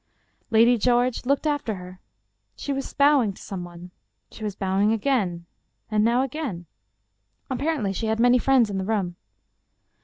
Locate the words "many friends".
8.19-8.71